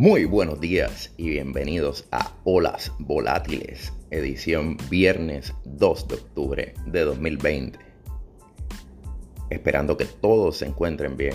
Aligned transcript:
Muy 0.00 0.24
buenos 0.24 0.58
días 0.62 1.12
y 1.18 1.28
bienvenidos 1.28 2.06
a 2.10 2.32
Olas 2.44 2.90
Volátiles, 3.00 3.92
edición 4.10 4.78
viernes 4.88 5.52
2 5.64 6.08
de 6.08 6.14
octubre 6.14 6.74
de 6.86 7.00
2020. 7.04 7.78
Esperando 9.50 9.98
que 9.98 10.06
todos 10.06 10.56
se 10.56 10.64
encuentren 10.64 11.18
bien. 11.18 11.34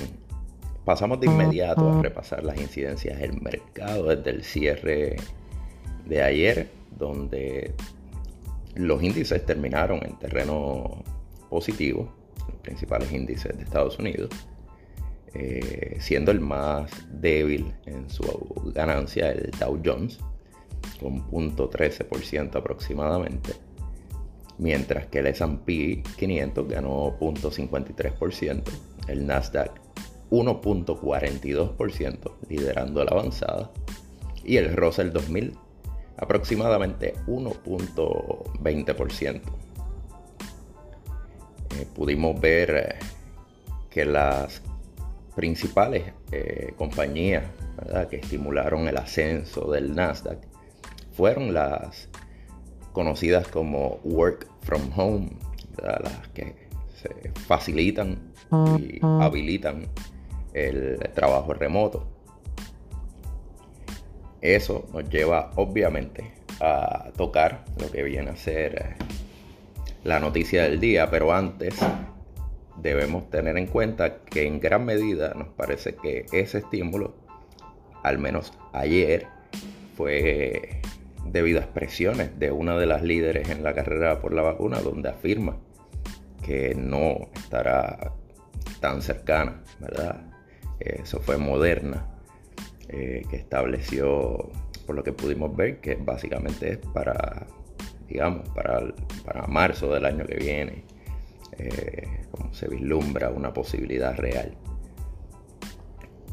Pasamos 0.84 1.20
de 1.20 1.28
inmediato 1.28 1.88
a 1.88 2.02
repasar 2.02 2.44
las 2.44 2.60
incidencias 2.60 3.20
del 3.20 3.40
mercado 3.40 4.06
desde 4.06 4.32
el 4.32 4.44
cierre 4.44 5.18
de 6.08 6.24
ayer, 6.24 6.68
donde 6.98 7.72
los 8.74 9.04
índices 9.04 9.46
terminaron 9.46 10.04
en 10.04 10.18
terreno 10.18 11.04
positivo, 11.52 12.12
los 12.48 12.58
principales 12.64 13.12
índices 13.12 13.56
de 13.56 13.64
Estados 13.64 14.00
Unidos 14.00 14.32
eh, 15.36 15.98
siendo 16.00 16.32
el 16.32 16.40
más 16.40 16.90
débil 17.12 17.76
en 17.86 18.10
su 18.10 18.24
ganancia 18.74 19.32
el 19.32 19.52
Dow 19.60 19.80
Jones, 19.84 20.20
con 21.00 21.30
0.13% 21.30 22.56
aproximadamente, 22.56 23.54
mientras 24.58 25.06
que 25.08 25.20
el 25.20 25.28
S&P 25.28 26.02
500 26.18 26.68
ganó 26.68 27.16
0.53%, 27.20 28.64
el 29.08 29.28
Nasdaq 29.28 29.72
1.42%, 30.32 32.32
liderando 32.50 33.04
la 33.04 33.12
avanzada, 33.12 33.70
y 34.44 34.58
el 34.58 34.76
Russell 34.76 35.12
2000 35.12 35.56
aproximadamente 36.18 37.14
1.20%. 37.28 39.42
Eh, 41.78 41.86
pudimos 41.94 42.40
ver 42.40 42.72
eh, 42.72 42.96
que 43.90 44.06
las 44.06 44.62
principales 45.36 46.14
eh, 46.32 46.74
compañías 46.78 47.44
que 48.10 48.18
estimularon 48.18 48.88
el 48.88 48.98
ascenso 48.98 49.70
del 49.70 49.94
Nasdaq 49.94 50.40
fueron 51.12 51.54
las 51.54 52.10
conocidas 52.94 53.48
como 53.48 54.00
work 54.04 54.48
from 54.62 54.82
home, 54.96 55.30
las 55.78 56.28
que 56.30 56.56
se 56.96 57.32
facilitan 57.48 58.34
y 58.80 59.00
habilitan 59.02 59.88
el 60.54 60.98
trabajo 61.14 61.54
remoto. 61.54 62.08
Eso 64.42 64.88
nos 64.94 65.10
lleva 65.10 65.52
obviamente 65.56 66.32
a 66.62 67.12
tocar 67.18 67.66
lo 67.80 67.92
que 67.92 68.04
viene 68.04 68.32
a 68.32 68.36
ser 68.36 68.76
eh, 68.76 69.06
la 70.04 70.20
noticia 70.20 70.64
del 70.64 70.80
día, 70.80 71.10
pero 71.10 71.34
antes 71.34 71.76
debemos 72.82 73.30
tener 73.30 73.58
en 73.58 73.68
cuenta 73.68 74.18
que 74.24 74.46
en 74.46 74.60
gran 74.60 74.86
medida 74.86 75.34
nos 75.34 75.50
parece 75.50 75.96
que 75.96 76.26
ese 76.32 76.60
estímulo, 76.60 77.16
al 78.04 78.20
menos 78.20 78.54
ayer, 78.74 79.28
fue 79.96 80.82
debido 81.26 81.60
a 81.60 81.64
expresiones 81.64 82.38
de 82.38 82.52
una 82.52 82.78
de 82.78 82.86
las 82.86 83.02
líderes 83.02 83.50
en 83.50 83.64
la 83.64 83.74
carrera 83.74 84.20
por 84.20 84.34
la 84.34 84.42
vacuna, 84.42 84.80
donde 84.80 85.10
afirma 85.10 85.58
que 86.44 86.76
no 86.76 87.30
estará 87.34 88.14
tan 88.80 89.02
cercana, 89.02 89.64
¿verdad? 89.80 90.22
Eso 90.80 91.20
fue 91.20 91.38
Moderna, 91.38 92.06
eh, 92.90 93.24
que 93.30 93.38
estableció, 93.38 94.52
por 94.86 94.96
lo 94.96 95.04
que 95.04 95.14
pudimos 95.14 95.56
ver, 95.56 95.80
que 95.80 95.96
básicamente 95.96 96.74
es 96.74 96.78
para, 96.78 97.48
digamos, 98.08 98.48
para, 98.50 98.94
para 99.26 99.48
marzo 99.48 99.92
del 99.92 100.06
año 100.06 100.26
que 100.26 100.36
viene 100.36 100.84
eh, 101.58 102.25
como 102.36 102.54
se 102.54 102.68
vislumbra 102.68 103.30
una 103.30 103.54
posibilidad 103.54 104.16
real. 104.16 104.56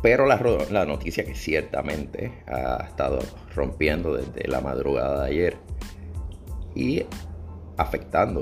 Pero 0.03 0.27
la, 0.27 0.84
noticia 0.84 1.25
que 1.25 1.34
ciertamente 1.34 2.33
ha 2.47 2.84
estado 2.84 3.21
rompiendo 3.54 4.15
desde 4.15 4.49
la 4.49 4.60
madrugada 4.60 5.22
de 5.22 5.31
ayer 5.31 5.56
y 6.75 7.04
afectando 7.77 8.41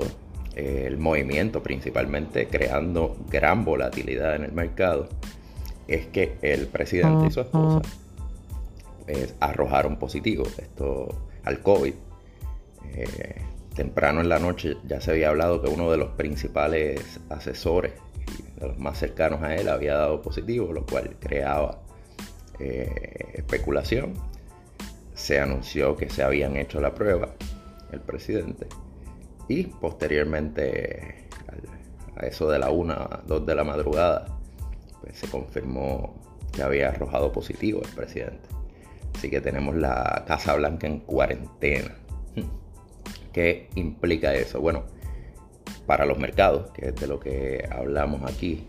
eh, 0.55 0.85
el 0.87 0.97
movimiento, 0.97 1.61
principalmente 1.61 2.47
creando 2.47 3.15
gran 3.29 3.63
volatilidad 3.63 4.35
en 4.35 4.45
el 4.45 4.53
mercado, 4.53 5.07
es 5.87 6.07
que 6.07 6.37
el 6.41 6.65
presidente 6.65 7.27
y 7.27 7.31
su 7.31 7.41
esposa 7.41 7.81
pues, 9.05 9.35
arrojaron 9.39 9.97
positivo 9.97 10.45
esto 10.57 11.09
al 11.43 11.61
COVID. 11.61 11.93
Eh, 12.95 13.41
temprano 13.73 14.21
en 14.21 14.29
la 14.29 14.39
noche 14.39 14.77
ya 14.87 15.01
se 15.01 15.11
había 15.11 15.29
hablado 15.29 15.61
que 15.61 15.69
uno 15.69 15.91
de 15.91 15.97
los 15.97 16.09
principales 16.11 17.19
asesores 17.29 17.93
de 18.59 18.67
los 18.67 18.77
más 18.77 18.99
cercanos 18.99 19.41
a 19.41 19.55
él 19.55 19.69
había 19.69 19.95
dado 19.95 20.21
positivo, 20.21 20.71
lo 20.71 20.85
cual 20.85 21.15
creaba 21.19 21.81
eh, 22.59 23.31
especulación. 23.33 24.13
Se 25.13 25.39
anunció 25.39 25.95
que 25.95 26.09
se 26.09 26.23
habían 26.23 26.57
hecho 26.57 26.81
la 26.81 26.93
prueba 26.93 27.33
el 27.91 27.99
presidente 27.99 28.67
y 29.47 29.63
posteriormente 29.63 31.27
a 32.15 32.25
eso 32.25 32.49
de 32.49 32.59
la 32.59 32.69
1 32.69 33.09
2 33.27 33.45
de 33.45 33.55
la 33.55 33.63
madrugada 33.63 34.27
pues 35.01 35.17
se 35.17 35.27
confirmó 35.27 36.15
que 36.51 36.61
había 36.61 36.89
arrojado 36.89 37.31
positivo 37.31 37.81
el 37.83 37.89
presidente. 37.89 38.49
Así 39.15 39.29
que 39.29 39.41
tenemos 39.41 39.75
la 39.75 40.23
Casa 40.27 40.55
Blanca 40.55 40.87
en 40.87 40.99
cuarentena. 40.99 41.95
¿Qué 43.33 43.69
implica 43.75 44.33
eso? 44.33 44.59
Bueno, 44.59 44.83
para 45.85 46.05
los 46.05 46.17
mercados, 46.17 46.71
que 46.71 46.89
es 46.89 46.95
de 46.95 47.07
lo 47.07 47.19
que 47.19 47.67
hablamos 47.71 48.29
aquí, 48.29 48.67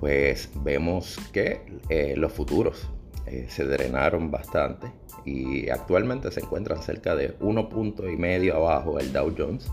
pues 0.00 0.50
vemos 0.56 1.18
que 1.32 1.60
eh, 1.88 2.14
los 2.16 2.32
futuros 2.32 2.88
eh, 3.26 3.46
se 3.48 3.64
drenaron 3.64 4.30
bastante 4.30 4.90
y 5.24 5.68
actualmente 5.68 6.30
se 6.30 6.40
encuentran 6.40 6.82
cerca 6.82 7.14
de 7.14 7.36
1 7.40 7.68
punto 7.68 8.08
y 8.08 8.16
medio 8.16 8.56
abajo 8.56 8.98
el 8.98 9.12
Dow 9.12 9.34
Jones, 9.36 9.70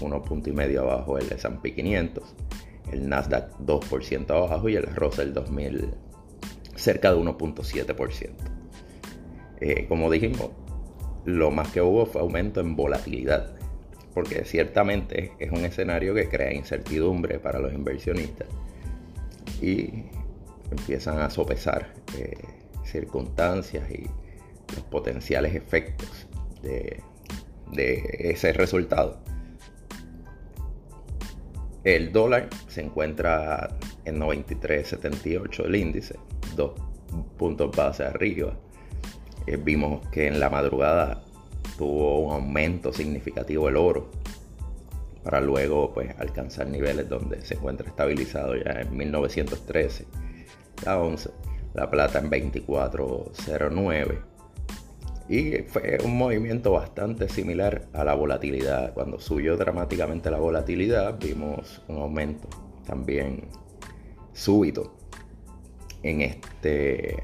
1 0.00 0.22
punto 0.22 0.48
y 0.48 0.52
medio 0.52 0.82
abajo 0.82 1.18
el 1.18 1.30
S&P 1.30 1.74
500, 1.74 2.24
el 2.92 3.08
Nasdaq 3.08 3.58
2% 3.58 4.30
abajo 4.30 4.68
y 4.68 4.76
el 4.76 4.86
Russell 4.86 5.32
2000 5.34 5.90
cerca 6.76 7.12
de 7.12 7.18
1.7%. 7.18 8.30
Eh, 9.60 9.86
como 9.88 10.10
dijimos, 10.10 10.50
lo 11.24 11.50
más 11.50 11.68
que 11.68 11.80
hubo 11.80 12.06
fue 12.06 12.20
aumento 12.20 12.60
en 12.60 12.76
volatilidad, 12.76 13.54
porque 14.14 14.44
ciertamente 14.44 15.32
es 15.38 15.50
un 15.50 15.64
escenario 15.64 16.14
que 16.14 16.28
crea 16.28 16.52
incertidumbre 16.52 17.38
para 17.38 17.58
los 17.58 17.72
inversionistas 17.72 18.48
y 19.60 20.04
empiezan 20.70 21.18
a 21.18 21.30
sopesar 21.30 21.92
eh, 22.16 22.36
circunstancias 22.84 23.90
y 23.90 24.06
los 24.74 24.84
potenciales 24.84 25.54
efectos 25.54 26.26
de, 26.62 27.02
ese 27.72 28.52
resultado. 28.52 29.20
El 31.84 32.12
dólar 32.12 32.48
se 32.66 32.82
encuentra 32.82 33.68
en 34.04 34.18
93.78 34.18 35.64
el 35.66 35.76
índice, 35.76 36.16
dos 36.56 36.72
puntos 37.38 37.74
base 37.74 38.02
arriba 38.02 38.56
eh, 39.46 39.56
vimos 39.56 40.06
que 40.08 40.26
en 40.26 40.40
la 40.40 40.50
madrugada 40.50 41.22
tuvo 41.78 42.20
un 42.20 42.32
aumento 42.32 42.92
significativo 42.92 43.68
el 43.68 43.76
oro 43.76 44.10
para 45.22 45.40
luego 45.40 45.92
pues 45.92 46.14
alcanzar 46.18 46.66
niveles 46.66 47.08
donde 47.08 47.44
se 47.44 47.54
encuentra 47.54 47.88
estabilizado 47.88 48.56
ya 48.56 48.80
en 48.80 48.96
1913 48.96 50.06
la 50.84 50.98
11 50.98 51.30
la 51.74 51.90
plata 51.90 52.18
en 52.18 52.30
2409 52.30 54.30
y 55.30 55.62
fue 55.62 55.98
un 56.04 56.18
movimiento 56.18 56.72
bastante 56.72 57.28
similar 57.28 57.86
a 57.92 58.02
la 58.02 58.14
volatilidad. 58.14 58.92
Cuando 58.94 59.20
subió 59.20 59.56
dramáticamente 59.56 60.28
la 60.28 60.38
volatilidad 60.38 61.20
vimos 61.20 61.80
un 61.86 61.98
aumento 61.98 62.48
también 62.84 63.44
súbito 64.32 64.96
en 66.02 66.22
este 66.22 67.22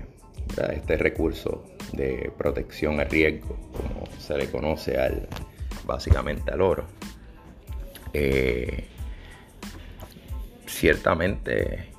este 0.72 0.96
recurso 0.96 1.64
de 1.92 2.30
protección 2.36 3.00
a 3.00 3.04
riesgo, 3.04 3.56
como 3.72 4.06
se 4.18 4.36
le 4.36 4.50
conoce 4.50 4.98
al, 4.98 5.28
básicamente 5.84 6.50
al 6.52 6.60
oro. 6.60 6.86
Eh, 8.12 8.84
ciertamente 10.66 11.90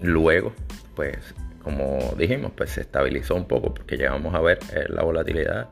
luego, 0.00 0.52
pues 0.94 1.18
como 1.62 2.14
dijimos, 2.18 2.52
pues 2.56 2.70
se 2.70 2.80
estabilizó 2.82 3.34
un 3.34 3.46
poco 3.46 3.72
porque 3.72 3.96
llegamos 3.96 4.34
a 4.34 4.40
ver 4.40 4.58
eh, 4.74 4.86
la 4.88 5.02
volatilidad 5.02 5.70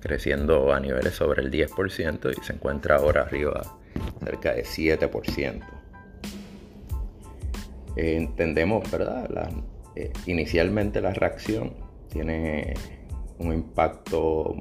creciendo 0.00 0.72
a 0.72 0.80
niveles 0.80 1.14
sobre 1.14 1.42
el 1.42 1.50
10% 1.50 2.32
y 2.36 2.44
se 2.44 2.52
encuentra 2.52 2.96
ahora 2.96 3.22
arriba 3.22 3.78
cerca 4.24 4.54
de 4.54 4.64
7%. 4.64 5.62
entendemos, 7.96 8.90
¿verdad? 8.90 9.28
La, 9.30 9.50
eh, 9.94 10.12
inicialmente 10.26 11.00
la 11.00 11.12
reacción 11.12 11.74
tiene 12.12 12.74
un 13.38 13.52
impacto 13.52 14.54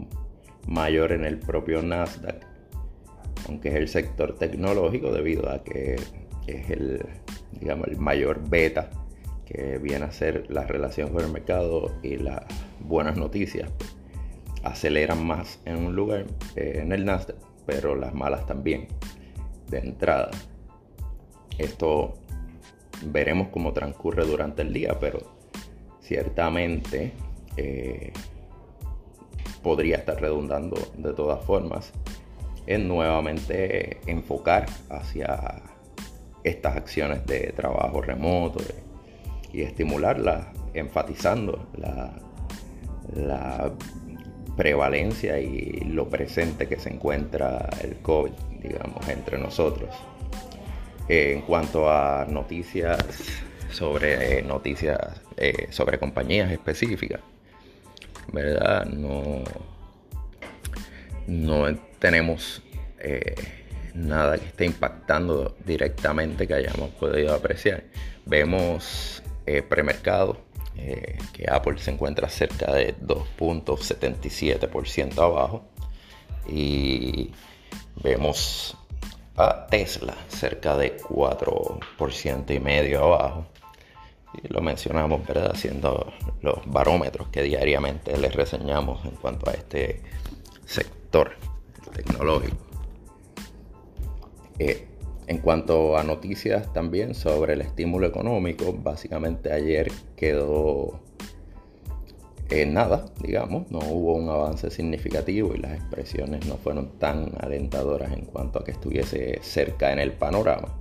mayor 0.67 1.11
en 1.11 1.25
el 1.25 1.37
propio 1.37 1.81
Nasdaq, 1.81 2.45
aunque 3.47 3.69
es 3.69 3.75
el 3.75 3.87
sector 3.87 4.37
tecnológico 4.37 5.11
debido 5.11 5.49
a 5.49 5.63
que 5.63 5.95
es 6.47 6.69
el, 6.69 7.05
digamos, 7.59 7.87
el 7.87 7.97
mayor 7.97 8.47
beta 8.49 8.89
que 9.45 9.77
viene 9.79 10.05
a 10.05 10.11
ser 10.11 10.45
la 10.49 10.65
relación 10.65 11.09
con 11.09 11.25
el 11.25 11.31
mercado 11.31 11.91
y 12.01 12.15
las 12.15 12.43
buenas 12.79 13.17
noticias, 13.17 13.69
aceleran 14.63 15.25
más 15.25 15.59
en 15.65 15.77
un 15.77 15.95
lugar, 15.95 16.25
eh, 16.55 16.79
en 16.81 16.91
el 16.93 17.05
Nasdaq, 17.05 17.35
pero 17.65 17.95
las 17.95 18.13
malas 18.13 18.45
también, 18.45 18.87
de 19.69 19.79
entrada. 19.79 20.31
Esto 21.57 22.13
veremos 23.05 23.49
cómo 23.49 23.73
transcurre 23.73 24.25
durante 24.25 24.61
el 24.61 24.73
día, 24.73 24.97
pero 24.99 25.19
ciertamente 26.01 27.13
eh, 27.57 28.13
podría 29.61 29.97
estar 29.97 30.19
redundando 30.19 30.77
de 30.97 31.13
todas 31.13 31.43
formas 31.43 31.91
en 32.67 32.87
nuevamente 32.87 33.99
enfocar 34.05 34.67
hacia 34.89 35.61
estas 36.43 36.75
acciones 36.75 37.25
de 37.25 37.53
trabajo 37.55 38.01
remoto 38.01 38.63
y 39.53 39.61
estimularlas, 39.61 40.47
enfatizando 40.73 41.67
la, 41.77 42.13
prevalencia 44.55 45.39
y 45.39 45.85
lo 45.85 46.09
presente 46.09 46.67
que 46.67 46.77
se 46.77 46.89
encuentra 46.89 47.69
el 47.81 47.95
COVID, 47.97 48.31
digamos, 48.61 49.07
entre 49.07 49.37
nosotros. 49.37 49.89
En 51.07 51.41
cuanto 51.41 51.89
a 51.89 52.25
noticias 52.29 52.97
sobre 53.71 54.39
eh, 54.39 54.41
noticias 54.43 55.21
eh, 55.37 55.67
sobre 55.71 55.97
compañías 55.99 56.51
específicas, 56.51 57.21
¿verdad? 58.31 58.85
No, 58.85 59.43
no 61.27 61.75
tenemos 61.99 62.61
eh, 62.99 63.35
nada 63.93 64.37
que 64.37 64.47
esté 64.47 64.65
impactando 64.65 65.55
directamente 65.65 66.47
que 66.47 66.53
hayamos 66.53 66.91
podido 66.91 67.33
apreciar. 67.33 67.83
Vemos 68.25 69.21
premercado 69.67 70.37
eh, 70.77 71.17
que 71.33 71.51
Apple 71.51 71.77
se 71.79 71.91
encuentra 71.91 72.29
cerca 72.29 72.71
de 72.71 72.95
2.77% 72.97 75.19
abajo 75.19 75.65
y 76.47 77.31
vemos 78.01 78.77
a 79.35 79.67
Tesla 79.67 80.15
cerca 80.29 80.77
de 80.77 80.95
4% 80.97 82.55
y 82.55 82.59
medio 82.59 83.03
abajo 83.03 83.47
y 84.33 84.47
lo 84.47 84.61
mencionamos 84.61 85.25
verdad 85.27 85.51
haciendo 85.51 86.13
los 86.41 86.59
barómetros 86.65 87.27
que 87.29 87.43
diariamente 87.43 88.17
les 88.17 88.33
reseñamos 88.33 89.03
en 89.05 89.11
cuanto 89.11 89.49
a 89.49 89.53
este 89.53 90.01
sector 90.65 91.31
tecnológico 91.93 92.57
eh, 94.59 94.87
en 95.27 95.37
cuanto 95.39 95.97
a 95.97 96.03
noticias 96.03 96.71
también 96.73 97.15
sobre 97.15 97.53
el 97.53 97.61
estímulo 97.61 98.05
económico, 98.05 98.73
básicamente 98.73 99.51
ayer 99.51 99.91
quedó 100.15 100.99
en 102.49 102.73
nada, 102.73 103.05
digamos, 103.23 103.71
no 103.71 103.79
hubo 103.79 104.13
un 104.13 104.29
avance 104.29 104.69
significativo 104.69 105.55
y 105.55 105.59
las 105.59 105.71
expresiones 105.71 106.45
no 106.45 106.57
fueron 106.57 106.99
tan 106.99 107.31
alentadoras 107.39 108.11
en 108.11 108.25
cuanto 108.25 108.59
a 108.59 108.65
que 108.65 108.71
estuviese 108.71 109.39
cerca 109.41 109.93
en 109.93 109.99
el 109.99 110.11
panorama. 110.11 110.80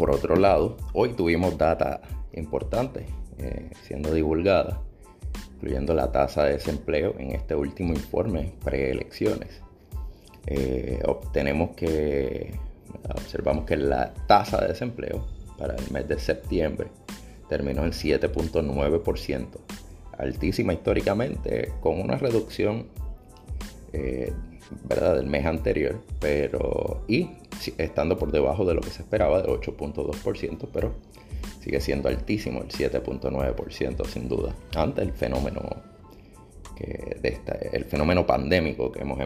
Por 0.00 0.12
otro 0.12 0.34
lado, 0.34 0.78
hoy 0.94 1.10
tuvimos 1.10 1.58
data 1.58 2.00
importante 2.32 3.04
eh, 3.36 3.68
siendo 3.86 4.14
divulgada, 4.14 4.80
incluyendo 5.56 5.92
la 5.92 6.10
tasa 6.10 6.44
de 6.44 6.54
desempleo 6.54 7.14
en 7.18 7.32
este 7.32 7.54
último 7.54 7.92
informe 7.92 8.54
preelecciones. 8.64 9.60
Eh, 10.46 11.02
obtenemos 11.04 11.76
que, 11.76 12.54
observamos 13.14 13.66
que 13.66 13.76
la 13.76 14.14
tasa 14.26 14.62
de 14.62 14.68
desempleo 14.68 15.26
para 15.58 15.74
el 15.74 15.90
mes 15.90 16.08
de 16.08 16.18
septiembre 16.18 16.88
terminó 17.50 17.84
en 17.84 17.90
7.9%, 17.90 19.48
altísima 20.16 20.72
históricamente, 20.72 21.74
con 21.82 22.00
una 22.00 22.16
reducción 22.16 22.86
eh, 23.92 24.32
¿verdad? 24.88 25.16
del 25.16 25.26
mes 25.26 25.46
anterior, 25.46 26.00
pero 26.18 27.04
y 27.08 27.30
estando 27.78 28.18
por 28.18 28.32
debajo 28.32 28.64
de 28.64 28.74
lo 28.74 28.80
que 28.80 28.90
se 28.90 29.02
esperaba 29.02 29.42
del 29.42 29.50
8.2%, 29.50 30.68
pero 30.72 30.94
sigue 31.60 31.80
siendo 31.80 32.08
altísimo 32.08 32.62
el 32.62 32.68
7.9% 32.68 34.06
sin 34.06 34.28
duda, 34.28 34.54
ante 34.74 35.02
el 35.02 35.12
fenómeno 35.12 35.90
de 36.80 37.38
el 37.72 37.84
fenómeno 37.84 38.26
pandémico 38.26 38.90
que 38.90 39.02
hemos 39.02 39.20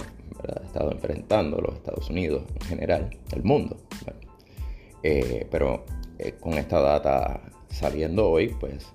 estado 0.65 0.91
enfrentando 0.93 1.59
los 1.59 1.77
Estados 1.77 2.11
Unidos 2.11 2.43
en 2.61 2.67
general, 2.67 3.11
el 3.33 3.43
mundo. 3.43 3.77
Eh, 5.03 5.47
pero 5.51 5.85
eh, 6.19 6.33
con 6.41 6.55
esta 6.55 6.81
data 6.81 7.41
saliendo 7.69 8.31
hoy, 8.31 8.49
pues 8.49 8.87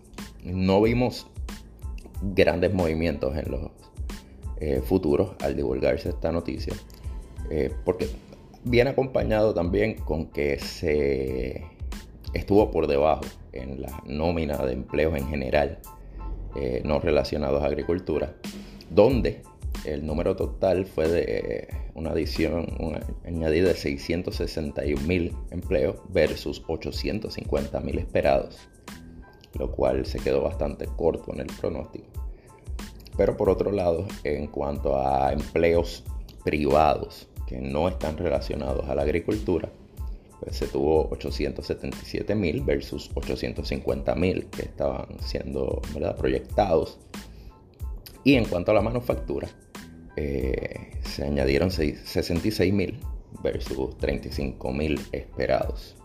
no 0.44 0.81
vimos 0.81 1.28
grandes 2.22 2.74
movimientos 2.74 3.36
en 3.38 3.52
los 3.52 3.62
eh, 4.60 4.82
futuros 4.84 5.32
al 5.42 5.56
divulgarse 5.56 6.10
esta 6.10 6.32
noticia, 6.32 6.74
porque 7.84 8.08
viene 8.64 8.92
acompañado 8.92 9.54
también 9.54 9.96
con 9.96 10.28
que 10.28 10.60
se 10.60 11.64
estuvo 12.34 12.70
por 12.70 12.88
debajo 12.88 13.24
en 13.54 13.82
la 13.82 14.04
nómina 14.06 14.58
de 14.58 14.74
empleos 14.74 15.18
en 15.18 15.28
general 15.28 15.80
eh, 16.56 16.82
no 16.84 17.00
relacionados 17.00 17.62
a 17.62 17.68
agricultura, 17.68 18.34
donde 18.90 19.44
el 19.86 20.06
número 20.06 20.36
total 20.36 20.86
fue 20.86 21.08
de 21.08 21.68
una 21.94 22.12
adición, 22.12 22.68
añadida 23.26 23.70
de 23.70 23.76
661 23.76 25.02
mil 25.08 25.36
empleos 25.52 25.98
versus 26.10 26.64
850 26.68 27.80
mil 27.82 28.00
esperados, 28.00 28.58
lo 29.54 29.72
cual 29.72 30.06
se 30.06 30.20
quedó 30.20 30.42
bastante 30.42 30.86
corto 30.86 31.34
en 31.34 31.42
el 31.42 31.48
pronóstico. 31.48 32.19
Pero 33.19 33.36
por 33.36 33.50
otro 33.50 33.74
lado, 33.74 34.07
en 34.24 34.48
cuanto 34.48 34.95
a 34.98 35.33
empleos 35.33 36.06
privados 36.45 37.27
que 37.48 37.60
no 37.60 37.89
están 37.89 38.18
relacionados 38.18 38.88
a 38.88 38.95
la 38.95 39.01
agricultura, 39.01 39.69
pues 40.39 40.56
se 40.56 40.68
tuvo 40.68 41.10
877 41.12 42.33
mil 42.33 42.62
versus 42.62 43.12
850 43.16 44.16
mil 44.16 44.45
que 44.45 44.62
estaban 44.62 45.19
siendo 45.19 45.81
proyectados. 46.18 46.98
Y 48.24 48.36
en 48.36 48.45
cuanto 48.45 48.71
a 48.71 48.75
la 48.75 48.81
manufactura, 48.81 49.50
eh, 50.16 50.92
se 51.01 51.25
añadieron 51.25 51.71
66 51.71 52.74
mil 52.74 53.01
versus 53.44 53.98
35 53.98 54.71
mil 54.71 54.98
esperados. 55.12 55.99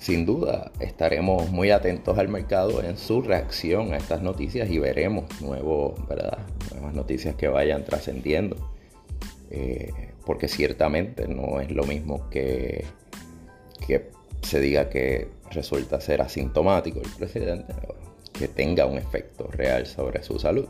Sin 0.00 0.24
duda 0.24 0.72
estaremos 0.80 1.50
muy 1.50 1.70
atentos 1.70 2.16
al 2.16 2.28
mercado 2.28 2.82
en 2.82 2.96
su 2.96 3.20
reacción 3.20 3.92
a 3.92 3.98
estas 3.98 4.22
noticias 4.22 4.70
y 4.70 4.78
veremos 4.78 5.26
nuevos, 5.42 5.94
¿verdad? 6.08 6.38
nuevas 6.72 6.94
noticias 6.94 7.34
que 7.34 7.48
vayan 7.48 7.84
trascendiendo. 7.84 8.56
Eh, 9.50 9.92
porque 10.24 10.48
ciertamente 10.48 11.28
no 11.28 11.60
es 11.60 11.70
lo 11.70 11.84
mismo 11.84 12.30
que, 12.30 12.86
que 13.86 14.08
se 14.40 14.58
diga 14.60 14.88
que 14.88 15.28
resulta 15.50 16.00
ser 16.00 16.22
asintomático 16.22 17.00
el 17.00 17.10
presidente, 17.18 17.74
que 18.32 18.48
tenga 18.48 18.86
un 18.86 18.96
efecto 18.96 19.48
real 19.48 19.86
sobre 19.86 20.22
su 20.22 20.38
salud. 20.38 20.66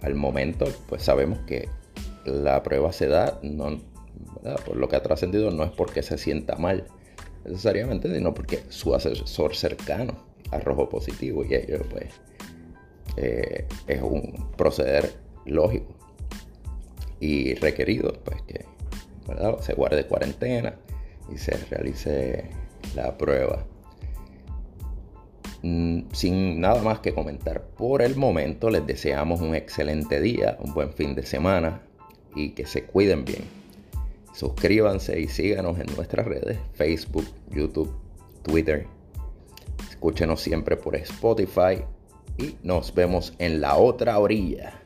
Al 0.00 0.14
momento, 0.14 0.64
pues 0.88 1.02
sabemos 1.02 1.40
que 1.40 1.68
la 2.24 2.62
prueba 2.62 2.90
se 2.90 3.06
da, 3.06 3.38
no, 3.42 3.82
por 4.64 4.76
lo 4.76 4.88
que 4.88 4.96
ha 4.96 5.02
trascendido, 5.02 5.50
no 5.50 5.62
es 5.62 5.72
porque 5.72 6.02
se 6.02 6.16
sienta 6.16 6.56
mal 6.56 6.86
necesariamente, 7.44 8.12
sino 8.14 8.34
porque 8.34 8.62
su 8.68 8.94
asesor 8.94 9.54
cercano 9.54 10.14
arrojó 10.50 10.88
positivo 10.88 11.44
y 11.44 11.54
ello 11.54 11.80
pues 11.90 12.12
eh, 13.16 13.66
es 13.86 14.02
un 14.02 14.50
proceder 14.56 15.14
lógico 15.46 15.94
y 17.20 17.54
requerido 17.54 18.12
pues 18.24 18.42
que 18.42 18.64
se 19.60 19.74
guarde 19.74 20.06
cuarentena 20.06 20.74
y 21.32 21.38
se 21.38 21.52
realice 21.70 22.50
la 22.94 23.16
prueba. 23.16 23.64
Mm, 25.62 26.02
sin 26.12 26.60
nada 26.60 26.82
más 26.82 27.00
que 27.00 27.14
comentar 27.14 27.62
por 27.62 28.02
el 28.02 28.16
momento, 28.16 28.70
les 28.70 28.86
deseamos 28.86 29.40
un 29.40 29.54
excelente 29.54 30.20
día, 30.20 30.56
un 30.60 30.72
buen 30.72 30.92
fin 30.92 31.14
de 31.14 31.22
semana 31.24 31.82
y 32.34 32.50
que 32.50 32.66
se 32.66 32.84
cuiden 32.84 33.24
bien. 33.24 33.59
Suscríbanse 34.32 35.20
y 35.20 35.28
síganos 35.28 35.78
en 35.78 35.86
nuestras 35.96 36.26
redes, 36.26 36.58
Facebook, 36.74 37.26
YouTube, 37.50 37.92
Twitter. 38.42 38.86
Escúchenos 39.90 40.40
siempre 40.40 40.76
por 40.76 40.96
Spotify 40.96 41.84
y 42.38 42.56
nos 42.62 42.94
vemos 42.94 43.34
en 43.38 43.60
la 43.60 43.76
otra 43.76 44.18
orilla. 44.18 44.79